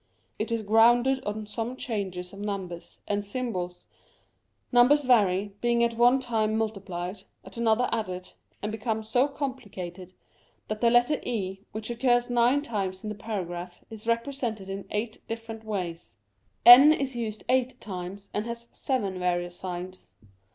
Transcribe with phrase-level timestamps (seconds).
[0.39, 3.85] It is grounded on some changes of numbers and symbols;
[4.71, 8.31] numbers vary, being at one time multiplied, at another added,
[8.63, 10.11] and become so complicated
[10.69, 15.19] that the letter e, which occurs nine times in the paragraph, is represented in eight
[15.27, 16.15] different ways;
[16.65, 20.09] «is used 35 Curiosities of Olden Times eight times, and has seven various signs.